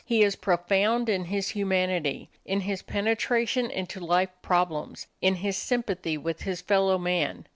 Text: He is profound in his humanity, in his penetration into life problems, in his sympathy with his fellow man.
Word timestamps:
He 0.03 0.23
is 0.23 0.35
profound 0.35 1.09
in 1.09 1.25
his 1.25 1.49
humanity, 1.49 2.31
in 2.43 2.61
his 2.61 2.81
penetration 2.81 3.69
into 3.69 3.99
life 3.99 4.31
problems, 4.41 5.05
in 5.21 5.35
his 5.35 5.57
sympathy 5.57 6.17
with 6.17 6.41
his 6.41 6.59
fellow 6.59 6.97
man. 6.97 7.45